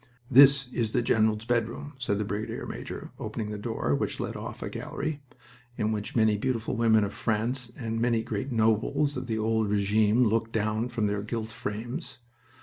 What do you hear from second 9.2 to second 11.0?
the old regime looked down